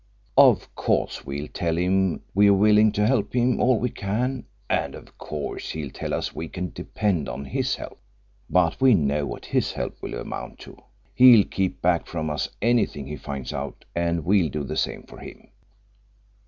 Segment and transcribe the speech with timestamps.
[0.39, 5.15] "Of course we'll tell him we're willing to help him all we can, and of
[5.19, 8.01] course hell tell us we can depend on his help.
[8.49, 10.75] But we know what his help will amount to.
[11.13, 15.19] He'll keep back from us anything he finds out, and we'll do the same for
[15.19, 15.49] him.